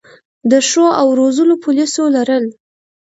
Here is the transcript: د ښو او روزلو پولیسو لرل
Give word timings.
د 0.51 0.53
ښو 0.67 0.85
او 0.99 1.07
روزلو 1.19 1.55
پولیسو 1.63 2.03
لرل 2.15 2.45